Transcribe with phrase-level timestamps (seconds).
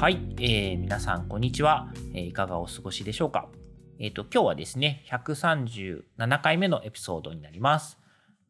[0.00, 3.48] はい、えー皆さんこんにちは、えーいかがお過ごしでしょうか？
[3.98, 7.98] えっ、と今日はですね137回目のエピソードになります。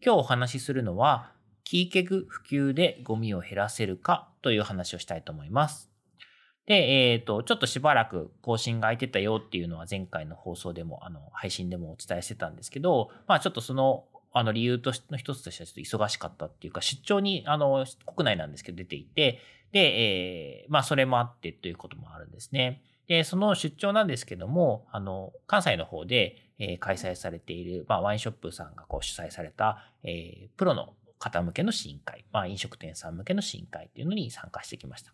[0.05, 1.33] 今日お話しするのは
[1.65, 5.91] キーケグ普及でゴミを減らせるかという話をしたいと思います。
[6.67, 6.75] で、
[7.13, 19.41] えっ、と、ちょっとしばらく更新が空いてたよっていうのは前回の放送でも、あの、配信でもお伝えしてたんですけど、まあちょっとその、あの理由としの一つとしてはちょっと忙しかったっていうか、出張に、あの、国内なんですけど出ていて、
[19.73, 22.83] で、えーまあそれもあってということもあるんですね。
[23.07, 35.13] で、その出張なんですけども、あの、関西の方で、えー開催されている、まあワインショップさんがこう主催された、えープロの方向けの試飲会、まあ飲食店さん向けの試飲会っていうのに参加してきました。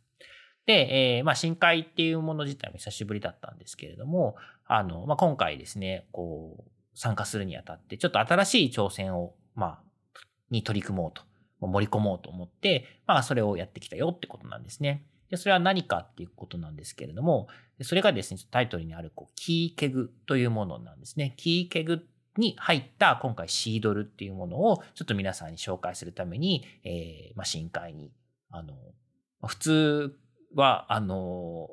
[0.66, 11.22] で、えーまあ、深海っていうもの自体も久しぶりだったんですけれども、あの、まあ、今回ですね、こう、参加するにあたって、ちょっと新しい挑戦を、まあ、に取り組もうと、
[11.66, 15.06] 盛り込もうと思って、まあ、それをやってきたよってことなんですね。
[15.30, 17.48] で、それは何かっていうことなんですけれども、
[17.82, 21.34] それがですね、タイトルにある、こう、キーケグというものなんですね。
[21.36, 28.12] キーケグに入った今回シードルっていうものをちょっと皆さんに紹介するために、えーまあ、深海に、
[28.50, 28.74] あの、
[29.46, 30.16] 普通
[30.54, 31.70] は、あの、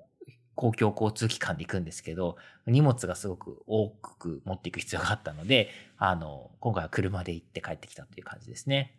[0.56, 8.96] 公共交通機関で行くんですけど、荷物がすごく多く持っていく必要があったので、あの、今回は車で行って帰ってきたという感じですね。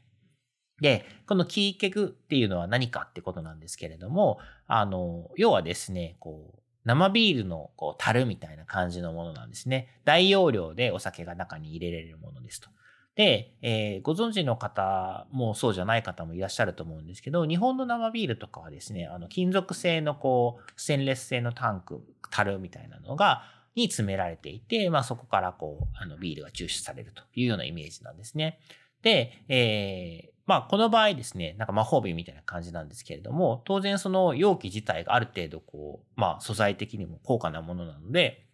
[0.81, 10.01] で、このキーケグっていうのは何かってことなんですけれども、あの、要はですね、こう、生ビールのこう樽みたいな感じのものなんですね。
[10.05, 12.71] 大容量でお酒が中に入れられるものですと。
[13.15, 23.45] で、えーご存知の方もそうじゃない方もいらっしゃると思うんですけど、日本の生ビールとかはですね、あの金属製のこう、ステンレス製のタンク、樽みたいなのが、
[23.75, 28.59] に詰められていて、まあそこからこう、あのビールが抽出されるというようなイメージなんですね。
[29.03, 38.47] で、えーまあこの場合ですね、なんか魔法瓶みたいな感じなんですけれども、当然その容器自体がある程度こう、まあ素材的にも高価なものなので、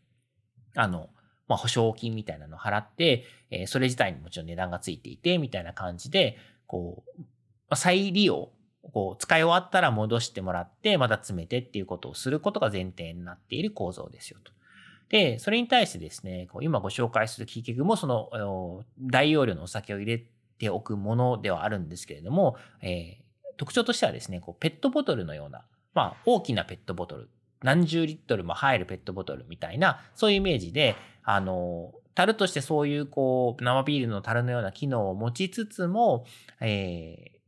[0.74, 1.08] あの、
[1.46, 7.26] まあ保証金みたいなのを払って、えーそれ自体にもちろん値段がついていて、みたいな感じで、こう、ま
[7.70, 8.50] あ再利用、
[8.92, 14.52] こう、使い終わったら戻してもらって、また詰めてっていうことをすることが前提になっている構造ですよと。
[15.08, 20.24] で、それに対してですね、こう今ご紹介するキーケグもその大容量のお酒を入れ
[20.58, 27.28] ておくものではあるんですけれども、えー特徴としてはですね、こうペットボトルのような、まあ大きなペットボトル、
[27.60, 36.24] 何十リットルも入るペットボトルみたいな、そういうイメージで、あの、樽としてそういうこう生ビールの樽のような機能を持ちつつも、
[36.60, 37.38] えー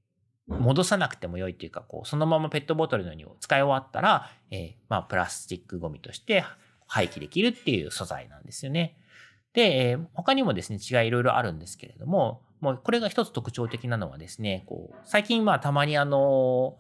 [0.49, 6.45] 戻さなくても良いというか、こう、そのままペットボトルのように使い終わったら、えーまあ、プラスチックゴミとして
[6.89, 8.97] 廃棄できるっていう素材なんですよね。
[9.53, 16.77] で、えー他にもですね、違いいろいろあるんですけれども、もうこれが一つ特徴的なのはですね、こう、最近まあたまにあの、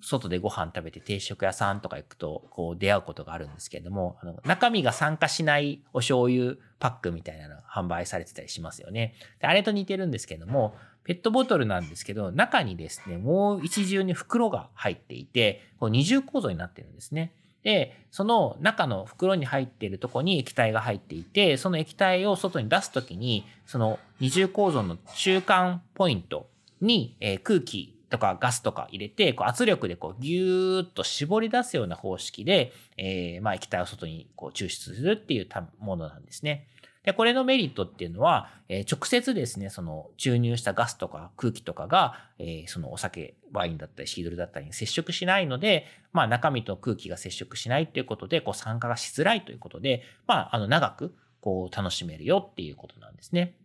[0.00, 9.14] 外でご飯食べて定食屋さんとか行くと、こう出会うことがあるんですけれども、あの中身が酸化しないお醤油パックみたいなのが販売されてたりしますよね。
[9.40, 17.32] であれと似てるんですけども、ペットボトルなんですけど、中にですね、もう一重に袋が入っていて、こう二重構造になってるんですね。
[17.68, 26.48] で、その中の袋に入っているとこに液体が入っていて、その液体を外に出す時に、その二重構造の中間ポイント
[26.80, 36.66] に、えー空気とかガスとか入れて、こう圧力でこうギューッと絞り出すような方式で、えーまあ液体を外にこう抽出するっていうたものなんですね。
[37.04, 53.56] で、これのメリットっていうのは、えー直接ですね、その注入したガスとか空気とかが、えーそのお酒、ワインだったりシードルだったりに接触しないので、まあ中身と空気が接触しないっていうことで、こう酸化がしづらいということで、まああの長くこう楽しめるよっていうことなんですね。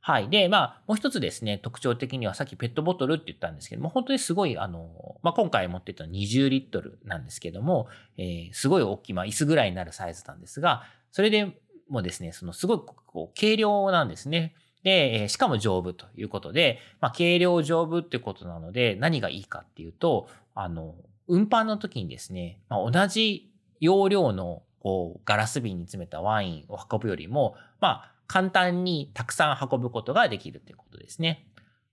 [0.00, 0.30] はい。
[0.30, 11.52] で、まあ、もう一つですね、特徴的にはさっきペットボトルって言ったんですけども、本当にすごい、あの、まあ、今回持ってた20リットルなんですけども、えーすごい大きい、まあ、椅子ぐらいになるサイズなんですが、それで
[11.88, 14.54] もですね、そのすごいこう軽量なんですね。
[14.82, 20.94] で、しかも丈夫ということで、まあ、軽量丈夫ってことなので、何がいいかっていうと、あの、
[21.26, 23.50] 運搬の時にですね、まあ、同じ
[23.80, 31.46] 容量のこうガラス瓶に詰めたワインを運ぶよりも、まあ、簡単にたくさん運ぶことができるということですね。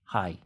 [0.04, 0.38] はい。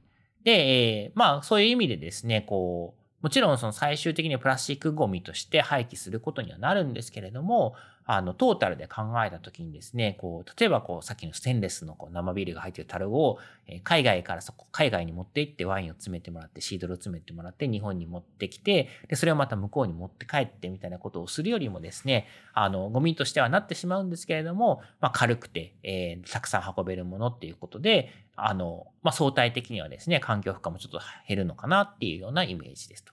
[0.44, 7.74] で、えー、まあそういう意味でですね、こう、もちろんその最終的にプラスチックゴミとして廃棄することにはなるんですけれども、
[8.12, 13.38] あの、トータルで考えたときにですね、こう、例えばこう、さっきのステンレスのこう生ビールが入っている樽を、
[13.68, 28.10] え、海外からそこ、海外に持って行ってワインを詰めてもらって、シードルを詰めてもらって、日本に持ってきて、で、それをまた向こうに持って帰ってみたいなことをするよりもですね、あの、ゴミとしてはなってしまうんですけれども、まあ、軽くて、えー、たくさん運べるものっていうことで、
[28.46, 33.12] あの、まあ、相対的にはですね、環境負荷もちょっと減るのかなっていうようなイメージですと。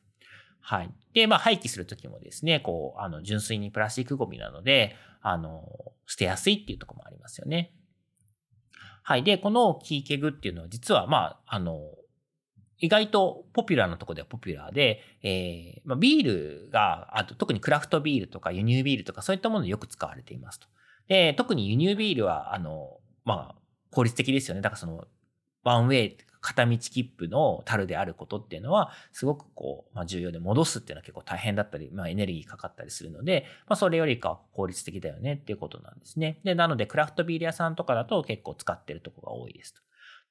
[0.59, 0.91] はい。
[1.13, 7.73] で、まあ、廃棄するときもですね、こう、あの、純粋にプラスチックゴミなので、あの、捨てやすいっていうとこもありますよね。
[9.03, 9.23] はい。
[9.23, 11.79] で、このキーケグっていうのは実は、まあ、あの、
[12.79, 20.67] 意外とポピュラーなとこではポピュラーで、えー、まあ、ビールが、あと特にクラフトビールとか輸入ビールとかそういったものでよく使われていますと。
[21.07, 24.61] で、特に輸入ビールは、あの、まあ、効率的ですよね。
[24.61, 25.05] だからその、
[25.67, 36.39] ワンウェイ片道切符の樽であることっていうのは、すごくこう、まあ、重要で戻すっていうのは結構大変だったり、まあ、エネルギーかかったりするので、まあ、それよりか効率的だよねっていうことなんですね。
[36.45, 39.81] で、なので、クラフトビール屋さんとかだと結構使ってるとこが多いですと。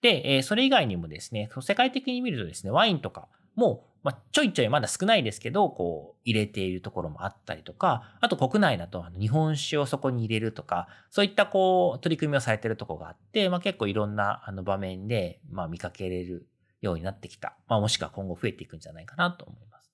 [0.01, 16.47] で、えそれ以外にもですね、世界的に見るとですね、ワインとかも、まあ、ちょいちょいまだ少ないですけど、こう、入れているところもあったりとか、あと国内だとあの日本酒をそこに入れるとか、そういったこう、取り組みをされているところがあって、まあ、結構いろんなあの場面で、まあ、見かけれる
[16.83, 17.57] ようになってきた。
[17.67, 19.91] まあ、もしくは今後増えていくんじゃないかなと思います。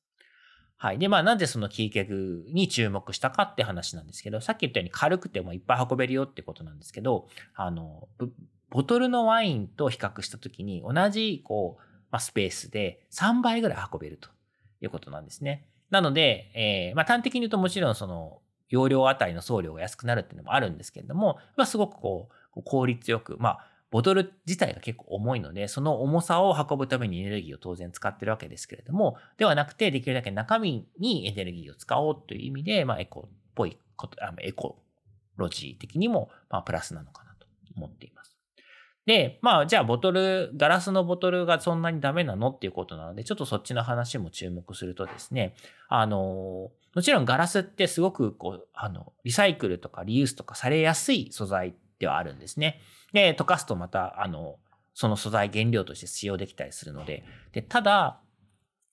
[0.76, 0.98] はい。
[0.98, 8.08] で、まあ、なんでそのキーケグに注目したかって話なんですけど、さっき言ったように軽くてもいっぱい運べるよってことなんですけど、あの、
[8.68, 14.28] ボトルのワインと比較したときに同じ、こう、まあ、スペースで3倍ぐらい運べると
[14.80, 15.66] いうことなんですね。
[15.90, 34.82] なので、えー、まあ、端的に言うともちろんその容量あたりの送料が安くなるっていうのもあるんですけれども、まあ、すごくこう、効率よく、まあ、ボトル自体が結構重いので、その重さを運ぶためにエネルギーを当然使ってるわけですけれども、ではなくて、できるだけ中身にエネルギーを使おうという意味で、まあ、エコっぽいこと、あエコ
[35.36, 38.31] ロジー的にも、まあ、プラスなのかなと思っています。
[39.06, 45.54] で、まあ、じゃあボトル、ガラスのボトルがそんなにダメなのっていうことなので、ちょっとそっちの話も注目するとですね、
[45.88, 52.80] あの、もちろんガラスってすごくこう、あの、リサイクルとかリユースとかされやすい素材ではあるんですね。
[53.12, 54.58] で、溶かすとまた、あの、
[54.94, 58.20] その素材原料として使用できたりするので、で、ただ、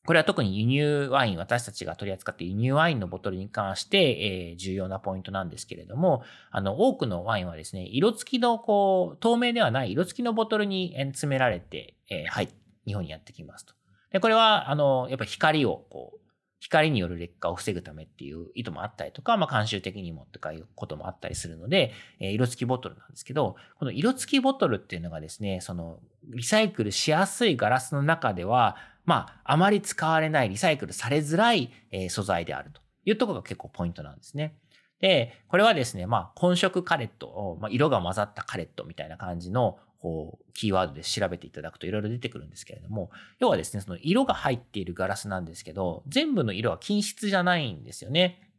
[0.10, 12.50] これは特に輸入ワイン、私たちが取り扱っている輸入ワインのボトルに関して、えー、重要なポイントなんですけれども、あの、多くのワインはですね、色付きの、こう、透明ではない色付きのボトルに詰められて、えー、はい、
[12.88, 13.76] 日本にやってきますと。
[14.12, 16.20] で、これは、あの、やっぱ光を、こう、
[16.60, 28.76] 光による劣化を防ぐためっていう意図もあったりとか、まあ、慣習的にもとかいうこともあったりするので、えー、色付きボトルなんですけど、この色付きボトルっていうのがですね、その、リサイクルしやすいガラスの中では、
[29.10, 34.56] まあ、あまり使われない、リサイクルされづらい、え、素材であるというところが結構ポイントなんですね。
[35.00, 43.10] で、これはですね、まあ、混色カレット、まあ、色が混ざったカレットみたいな感じの、こう、キーワードで調べていただくといろいろ出てくるんですけれども、
[43.40, 48.54] 要はですね、その色が入っているガラスなんですけど、全部の色は均質じゃないんですよね。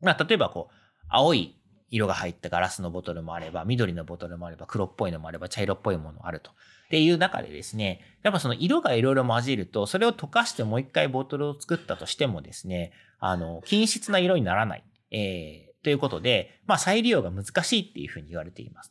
[0.00, 0.74] まあ、例えばこう、
[1.08, 6.52] 青い色が入ったガラスのボトルもあれば、緑のボトルもあれば、黒っぽいのもあれば、茶色っぽいものもあると。
[6.90, 14.84] っていう中でですね、やっぱその色がいろいろ混じると、それを溶かしてもう一回ボトルを作ったとしてもですね、あの、均質な色にならない。
[15.12, 18.90] えー、ということで、まあ再利用が難しいっていうふうに言われています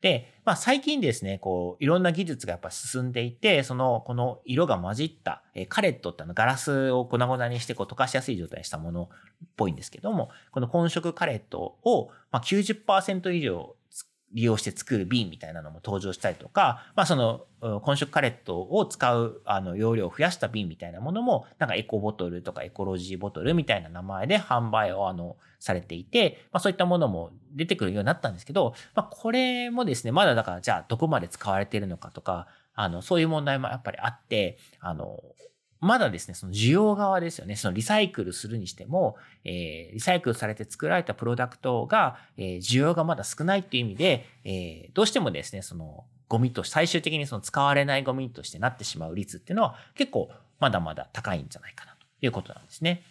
[0.00, 9.08] で、まあ最近ですね、こう、いろんな技術がやっぱ進んでいて、その、この色が混じった、えー、カレットってあのガラスを粉々にしてこう溶かしやすい状態にしたものっ
[9.56, 13.75] ぽいんですけども、この混色カレットを、まあ、90%以上
[14.32, 17.46] 利用して作る瓶みたいなのも登場したりとか、まあその
[17.80, 35.18] 混色カレットを使うあの容量を増やした瓶みたいなものも、なんかエコボトルとかエコロジーボトルみたいな名前で販売をあのされていて、まあそういったものも出てくるようになったんですけど、まあこれもですね、まだだからじゃあどこまで使われているのかとか、あの、そういう問題もやっぱりあって、あの、
[35.80, 37.56] まだですね、その需要側ですよね。
[37.56, 53.02] そのリサイクルするにしても、えー、リサイクルされて作られたプロダクトが、えー、需要がまだ少ないっていう意味で、えー、どうしてもですね、そのゴミとして最終的にその使われないゴミとしてなってしまう率っていうのは結構まだまだ高いんじゃないかなということなんですね。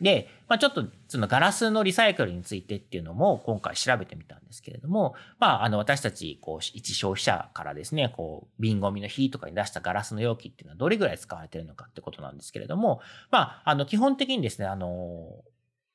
[0.00, 15.44] で、まあ、ちょっとそのガラスのリサイクルについてっていうのも今回調べてみたんですけれども、まあ、あの私たちこう一消費者からですね、こう瓶ゴミの日とかに出したガラスの容器っていうのはどれぐらい使われてるのかってことなんですけれども、まあ、あの基本的にですね、あの、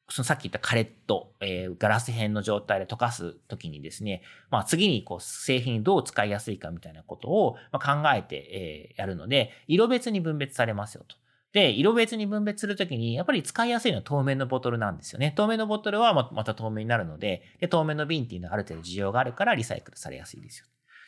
[0.10, 4.22] そのさっき言ったカレット、えー、ガラス片の状態で溶かすときにですね、
[4.52, 7.80] まあ次にこう製品どう使いやすいかみたいなことを考
[8.16, 11.16] えて、えー、やるので、色別に分別されますよと。
[11.56, 15.32] で、色別に分別するときに、やっぱり使いやすいのは透明のボトルなんですよね。
[15.38, 20.66] 透明のボトルはまた透明になるので、で透明の瓶っていうのはある程度需要があるからリサイクルされやすいですよ。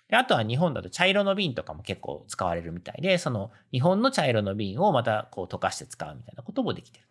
[0.08, 7.06] で、あとは日本だと茶色の瓶とかも結構使われるみたいで、その日本の茶色の瓶をまたこう溶かして使うみたいなこともできてる。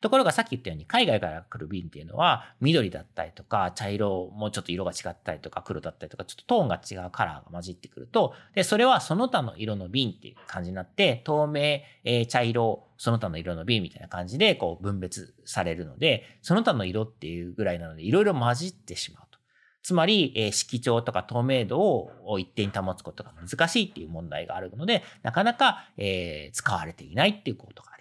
[0.00, 11.60] ところがさっき言ったように海外から来る瓶っていうのは緑だったりとか茶色もうちょっと色が違ったりとか黒だったりとかちょっとトーンが違うカラーが混じってくるとでそれはその他の色の瓶っていう感じになって透明、
[12.04, 19.38] えー、茶色その他の色の瓶みたいな感じでこう分別されるのでその他の色っていうぐらいなのでいろいろ混じってしまうと。
[19.82, 27.97] つまり、えー、色調とか透明度を一定に保つことが難しいっていう問題があるのでなかなか、えー、使われていないっていうことが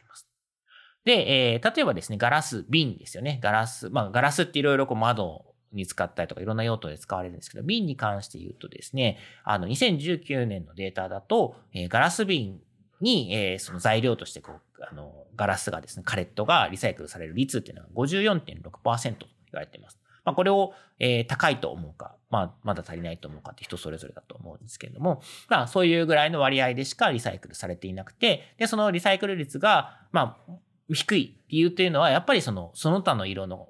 [1.07, 3.39] で、えー、例えばですね、ガラス、瓶ですよね。
[3.41, 12.59] ガラス、まあ、ガラスっていろいろこう窓に使ったりとかいろんな用途で使われるんですけど、瓶に関して言うとですね、あの、2019年のデータだと、えー、ガラス瓶
[12.99, 19.97] に、えー、その材料としてこう、あの、ガラスがですね、カレットがリサイクルされる率っていうのは54.6%と言われています。
[20.25, 30.51] まあ、これを、えー、高いと思うか、まあ、まだ足りないと思うかって人それぞれだと思うんですけれども、まあ、そういうぐらいの割合でしかリサイクルされていなくて、で、そのリサイクル率が、まあ、
[30.93, 33.69] 低い理由というのは、やっぱりその、その他の色の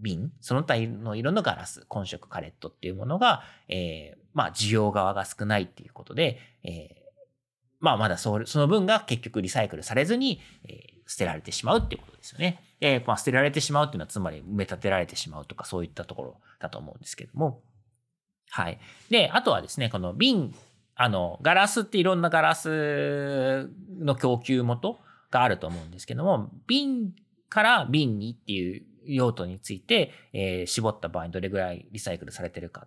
[0.00, 7.00] 瓶、その他の色のガラス、混色カレットっていうものが、えー、まあ、需要側が少ないっていうことで、えー、
[7.80, 12.62] まあ、まだそその分が結局リサイクルされずに、えー、捨てられてしまうっていうことですよね。
[12.80, 17.62] で、まあ、捨てられてしまうっていうのは、つまり埋め立てられてしまうとか、そういったところだと思うんですけども。
[18.50, 18.78] はい。
[19.10, 20.54] で、あとはですね、この瓶、
[20.96, 24.98] あの、ガラスっていろんなガラスの供給元
[25.30, 27.12] があると思うんですけども、瓶
[27.48, 32.86] から瓶にっていう用途について、えー、絞った場合にどれぐらいリサイクルされてるか。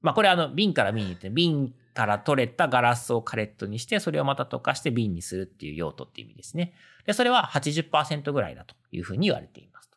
[0.00, 6.72] まあこれあの瓶から瓶にって、瓶から取れたガラスをカレットにして、それをまた溶かして瓶にするっていう用途っていう意味ですね。
[7.06, 9.90] で、それは80%ぐらいだというふうに言われています。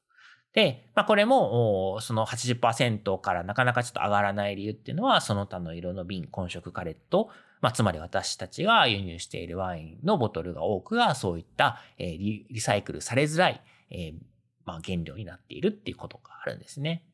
[0.53, 7.29] で、まあこれも、その80%からなかなかちょっと上がらない理由っていうのは、その他の色の瓶、混色カレット、
[7.63, 14.13] まあ、つまり私たちが輸入しているワインのボトルが多くがそういった、えー、リサイクルされづらい、えー、
[14.65, 17.05] まあ、原料になっているっていうことがあるんですね。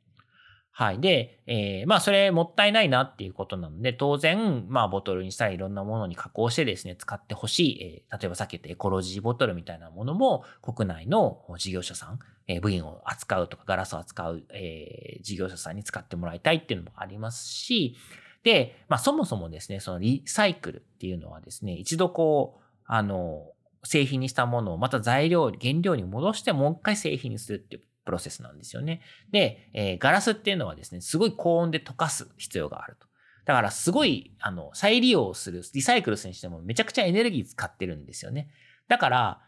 [0.72, 1.00] はい。
[1.00, 17.96] で、えー、まあ、それもったいないなっていうことなので、当然、まあ、ボトルにしたらいろんなものに加工してですね、使ってほしい、えー、例えばさっき言ったエコロジーボトルみたいなものも、国内の事業者さん、えー、部品を扱うとか、ガラスを扱う、えー、事業者さんに使ってもらいたいっていうのもありますし、
[18.44, 23.52] で、まあそもそもですね、そのリサイクルっていうのはですね、一度こう、あの、
[23.84, 29.02] 製品にしたものをまた材料、原料に戻してもう一回製品にするっていうプロセスなんですよね。
[29.32, 33.08] で、えー、ガラスっていうのはですね、すごい高温で溶かす必要があると。
[33.46, 38.50] だからすごい、あの、再利用する、リサイクルするにしてもめちゃくちゃエネルギー使ってるんですよね。
[38.88, 39.42] だから、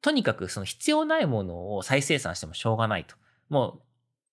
[0.00, 3.16] とにかくその必要ないものを再生産してもしょうがないと。
[3.48, 3.82] もう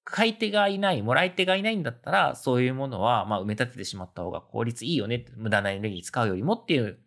[0.05, 5.25] 買い手がいない、もらい手がいないんだったら、そういうものは、まあ、埋め立ててしまった方が効率いいよね。
[5.35, 6.99] 無駄なエネルギー使うよりもっていう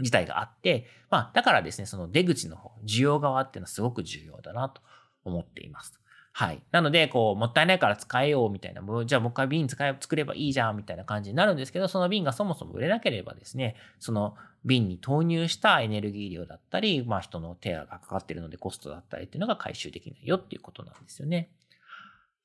[0.00, 4.80] 事態があって、まあ、だからですね、その出口の方、需要側っていうのはすごく重要だなと
[5.24, 5.98] 思っています。
[6.34, 6.62] はい。
[6.70, 21.50] なので、こう、もったいないから使えようみたいな、じゃあもう一回瓶使え、作ればいいじゃんみたいな感じになるんですけど、その瓶がそもそも売れなければですね、その瓶に投入したエネルギー量だったり、まあ人の手がかかっているのでコストだったりっていうのが回収できないよっていうことなんですよね。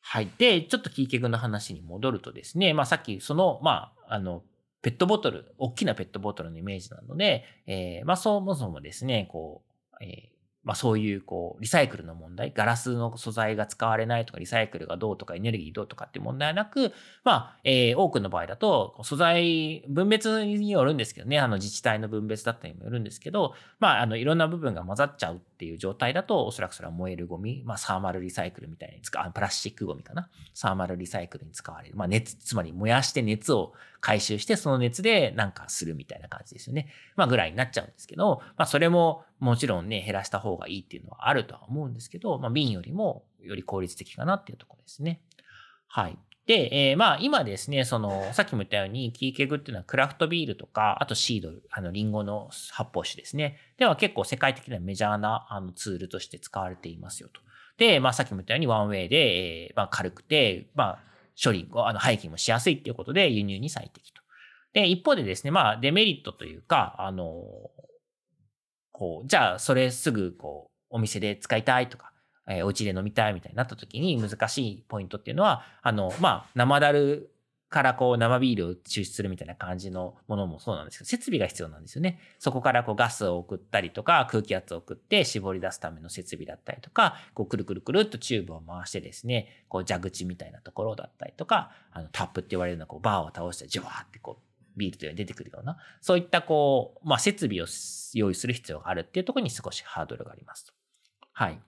[0.09, 0.29] はい。
[0.37, 4.41] で、ちょっとキーケグの話に戻るとですね、まあさっきその、まあ、あの、
[4.81, 9.63] ペットボトル、大きなペットボトルのイメージなので、えー、まあそもそもですね、こ
[9.99, 10.36] う、えー、
[10.67, 16.91] まあそういうこうリサイクルの問題、ガラスの素材が使われないとかリサイクルがどうとかエネルギーどうとかっていう問題はなく、
[17.23, 30.29] まあ、えー、多くの場合だと素材、分別によるんですけどね、あの自治体の分別だったりもよるんですけど、まああのいろんな部分が混ざっちゃうっていう状態だと、おそらくそれは燃えるゴミ、まあサーマルリサイクルみたいに使う、プラスチックゴミかな。
[30.53, 31.95] サーマルリサイクルに使われる。
[31.95, 36.89] まあ熱、つまり燃やして熱を回収して、その熱でなんかするみたいな感じですよね。
[37.15, 45.21] まあぐらいになっちゃうんですけど、まあそれももちろんね、減らした方がいいっていうのはあるとは思うんですけど、まあ、瓶よりもより効率的かなっていうところですね。
[45.87, 46.17] はい。
[46.47, 53.57] で、えー、まあ今ですね、その、さっきも言ったように、キーケグっていうのはクラフトビールとか、あとシードル、あの、リンゴの発泡酒ですね。
[53.77, 57.41] では結構世界的なメジャーなあのツールとして使われていますよと。
[57.77, 60.99] で、まあさっきも言ったようにワンウェイで、えー、まあ軽くて、まあ
[61.41, 64.21] 処理、あの廃棄もしやすいっていうことで輸入に最適と。
[64.71, 67.35] で、一方でですね、まあデメリットというか、あの、
[68.97, 72.11] こう、じゃあそれすぐこう、お店で使いたいとか、
[72.49, 77.29] えー、お家で飲みたいみたいになった時に難しいポイントっていうのは、あの、まあ、生だる
[77.69, 82.19] からこう生ビールを抽出するみたいな感じのものもそうなんですけど、設備が必要なんですよね。
[82.39, 97.65] そこからこうガスを送ったりとか、空気圧を送って絞り出すための設備だったりとか、こうくるくるくるっとチューブを回してですね、こう蛇口みたいなところだったりとか、あのタップって言われるようなこうバーを倒してジュワーってこうビールというのが出てくるような、そういったこう、まあ設備を
[98.13, 100.73] 用意する必要があるっていうところに少しハードルがありますと。
[101.33, 101.59] はい。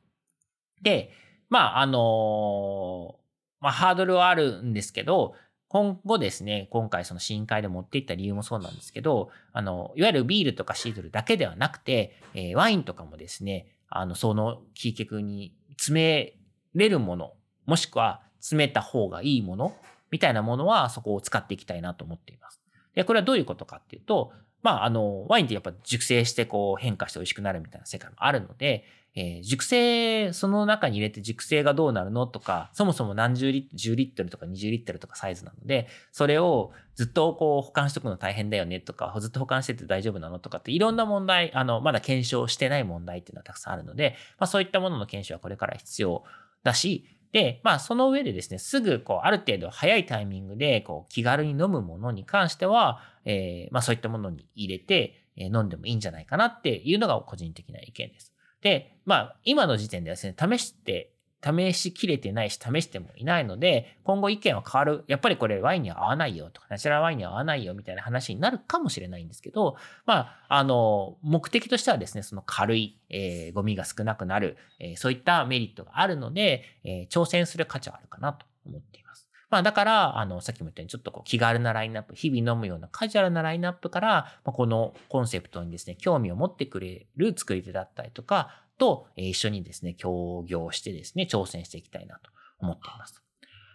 [0.81, 1.11] で、
[1.49, 3.19] まああの
[3.59, 5.35] まあハードルはあるんですけど、
[5.69, 16.33] 今後ですね、今回その試飲会で持っていった理由もそうなんですけど、あの、いわゆるビールとかシードルだけではなくて、えー、ワインとかもですね、あの、そのキーケクに詰め
[16.73, 17.33] れるもの、
[17.67, 19.75] もしくは詰めた方がいいもの、
[20.09, 22.59] みたいなものはそこを使っていきたいなと思っています。
[22.95, 24.31] で、これはどういうことかっていうと、
[24.61, 46.23] まあ、あの、ワインってやっぱ熟成してこう変化して美味しくなるみたいな世界もあるので、えー、熟成、その中に入れて熟成がどうなるのとか、そもそも何十リットル、10リットルとか20リットルとかサイズなので、それをずっとこう保管しとくの大変だよねとか、ずっと保管してて大丈夫なのとかっていろんな問題、あの、まだ検証してない問題っていうのはたくさんあるので、まあそういったものの検証はこれから必要
[46.63, 58.33] だし、で、まあその上でですね、すぐこうある程度早いタイミングでこう気軽に飲むものに関しては、えー、まあそういったものに入れて、え、飲んでもいいんじゃないかなっていうのが個人的な意見です。
[58.61, 65.05] で、まあ、今の時点ではですね、試して、試しきれてないし、試してもいないので、今後意見は変わる。
[65.07, 79.29] やっぱりこれワインには合わないよとか、ナチュラルワインには合わないよみたいな話になるかもしれないんですけど、まあ、あの、目的としてはですね、その軽い、えー、ゴミが少なくなる、えー、そういったメリットがあるので、えー、挑戦する価値はあるかなと思っています。
[79.49, 84.07] まあだから、あの、さっきも言ったようにちょっとこう気軽なラインナップ、日々飲むようなカジュアルなラインナップから、
[84.43, 93.21] まあ、このコンセプトにですね、興味を持ってくれる作り手だったりとか、と一緒にですね、協業してですね、挑戦していきたいなと思っています。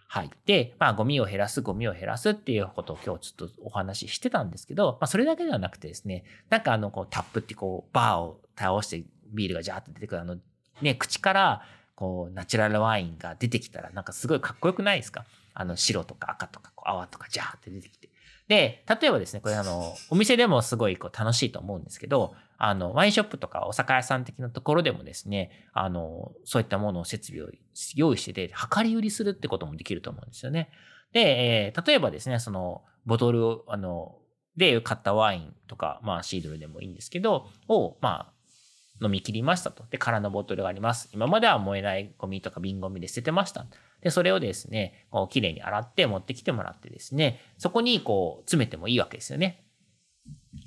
[0.07, 0.29] はい。
[0.45, 10.37] で、まあ、ゴミを減らす、ゴミを減らすっていうことを今日ちょっとお話ししてたんですけど、まあ、それだけではなくてですね、なんかあの、こう、タップってこう、バーを倒してビールがジャーって出てくる、あの、
[10.81, 11.61] ね、口から、
[11.95, 15.25] こう、ナチュラルワインが出てきたら、なんかすごいかっこよくないですか？
[15.53, 18.09] あの、白とか赤とか、こう泡とかジャーって出てきて。
[18.47, 27.49] で、例えばですね、これあの、お店でもすごいこう楽しいと思うんですけど、あの、ワインショップとかお酒屋さん的なところでもですね、あの、そういったものを設備を
[27.95, 30.69] 用意してて、量り売りするってこともできると思うんですよね。
[31.11, 34.17] で、えー、例えばですね、その、ボトルを、あの、
[34.57, 39.83] で買ったワインとか、まあシードルでもいいんですけど、を、まあ、飲み切りましたと。
[39.89, 41.09] で、空のボトルがあります。
[41.11, 43.65] 今までは燃えないゴミとか瓶ゴミで捨ててました。
[44.05, 49.65] で、それをですね、こう、きれいに洗って持ってきてもらってですね、そこにこう、詰めてもいいわけですよね。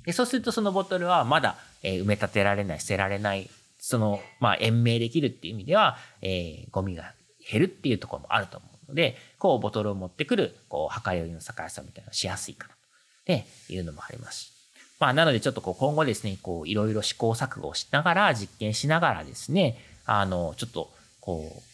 [0.05, 3.49] で、そうするとそのボトルはまだ、え、埋め立てられない、捨てられない、
[3.79, 7.13] その、まあ、延命できるっていう意味では、えー、ゴミが
[7.49, 12.79] 減るっていうところもあると思うので、こう、ボトルを持ってくる、こう、量り売りの酒屋さんみたいなのしやすいかなと、
[13.23, 14.51] で、いうのもありますし。
[14.99, 21.68] まあ、なのでちょっとこう今後ですね、こういろいろ試行錯誤しながら、実験しながらですね、あの、ちょっとこう、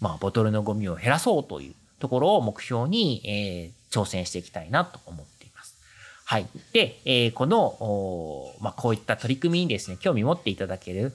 [0.00, 5.76] まあ、ボトルのゴミを減らそうというところを目標に、えー、挑戦していきたいなと思っています
[6.24, 6.46] はい。
[6.72, 11.12] で、えー、この、まあ、こういった取り組みにですね、興味持っていただける、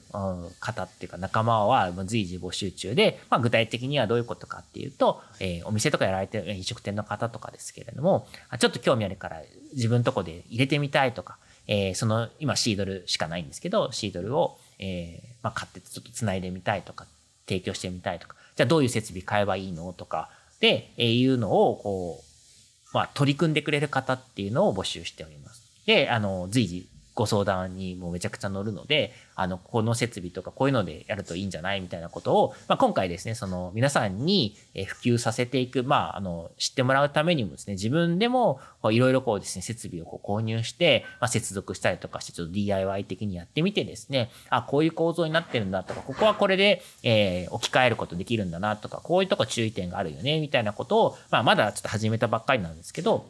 [0.60, 9.40] 方っていうか仲間は随時募集中で、まあ、具体的にはどういうことかっていうと、えー、お店とかやられてる飲食店の方とかですけれども、ちょっと興味あるから
[9.72, 17.06] 自分のとこで入れてみたいとか、えー、その、今シードルしかないんですけど、シードルを、えー、まあ、買ってちょっと繋いでみたいとか、
[17.46, 20.30] 提供してみたいとか、じゃあどういう設備買えばいいのとか、
[20.60, 25.62] で、えー、いうのを、こう、まあ、取り組んでくれる方っていうのを募集しております。
[25.86, 34.54] で、あの、随時ご相談にもめちゃくちゃ乗るので、あの、この設備とかこういうのでやるといいんじゃないみたいなことを、まあ、今回ですね、その皆さんに
[34.86, 53.26] 普及させていく、まあ、あの、知ってもらうためにもですね、自分でもいろいろこうですね、設備をこう購入して、まあ、接続したりとかして、ちょっと DIY 的にやってみてですね、あ、こういう構造になってるんだとか、ここはこれで、えー、置き換えることできるんだなとか、こういうとこ注意点があるよね、みたいなことを、まあ、まだちょっと始めたばっかりなんですけど、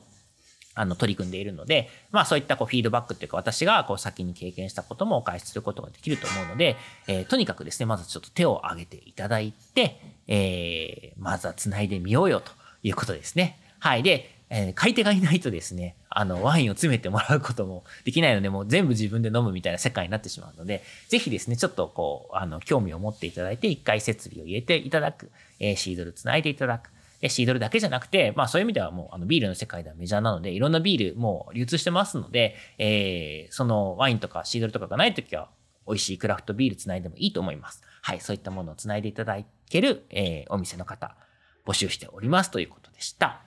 [0.77, 6.77] あの、取り組んでいるので、まあそういったこうフィードバックっていうか私がこう先に経験したこともお返しすることができると思うので、
[7.09, 13.59] えー、とにかくですね、まずちょっと手を挙げていただいて、えー、まずは繋いでみようよということですね。
[13.79, 14.03] はい。
[14.03, 26.91] で、えー、買い手がいないとですね、あの、ワインを詰めてもらうこともできないので、もう全部自分で飲むみたいな世界になってしまうので、ぜひですね、ちょっとこう、あの、興味を持っていただいて、一回設備を入れていただく、えー、シードル繋いでいただく、
[27.23, 35.51] シードルだけじゃなくて、まあそういう意味ではもうあのビールの世界ではメジャーなので、いろんなビールもう流通してますので、えー、そのワインとかシードルとかがないときは、
[35.87, 37.83] 美味しいクラフトビールつないでもいいと思います。
[38.03, 39.39] はい、そういったものをつないでいただ
[39.71, 41.17] ける、えー、お店の方、
[41.65, 43.43] 募集しておりますということでした。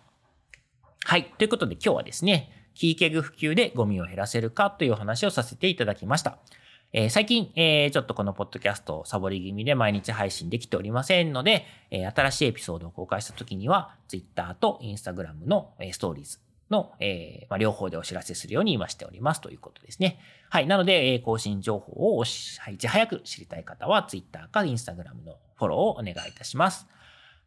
[1.03, 1.25] はい。
[1.37, 6.37] ということで今日はですね、キーケグ普及でゴミを減らせるかというお話をさせていただきました。
[6.91, 16.39] えー、最近、えー、ちょっとこのポッドキャストをサボり気味で毎日配信できておりませんので、えー、新しいエピソードを公開した時には、Twitter と Instagram の、えストーリーズ
[16.71, 20.19] の、えまあ、両方でお知らせするように今しておりますということですね。
[20.49, 20.67] はい。
[20.67, 22.27] なので、え更新情報をい
[22.77, 26.87] ち早く知りたい方は Twitter か Instagram のフォローをお願いいたします。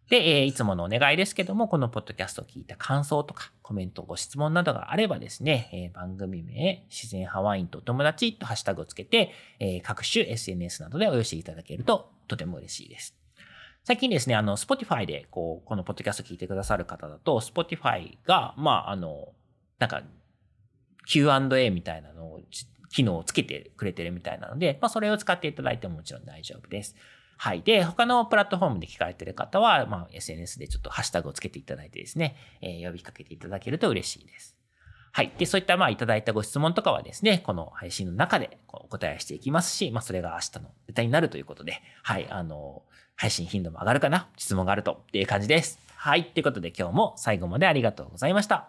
[0.08, 13.16] で、えいつものお願いですけども、このポッドキャストを聞いた感想とか、コメント、ご質問などがあればですね、え番組名、自然派ワインとお友達とハッシュタグをつけて、え各種 SNS などでお寄せいただけるととても嬉しいです。
[13.84, 19.32] 最近ですね、あの、Spotify で、こう、このポッドキャストを聞いてくださる方だと、Spotify が、まあ、あの、
[19.80, 20.02] なんか、
[21.06, 22.40] Q&A みたいなのを、
[22.90, 26.94] 機能をつけてくれてるみたいなので、まあ、それを使っていただいてももちろん大丈夫です。
[27.42, 27.62] はい。
[27.62, 34.56] で、他のプラットフォームで聞かれてる方は、まあ、SNS でちょっとハッシュタグをつけていただいてですね、えー、呼びかけていただけると嬉しいです。
[35.10, 35.32] はい。
[35.36, 42.28] で、そういった、まあ、いただいたご質問とかはですね、この配信の中でお答えしていきますし、まあ、それが明日のネタになるということで、はい。
[42.30, 42.84] あの、
[43.16, 44.28] 配信頻度も上がるかな？
[44.36, 45.80] 質問があるとっていう感じです。
[45.96, 46.26] はい。
[46.26, 48.68] ということで今日も最後までありがとうございました。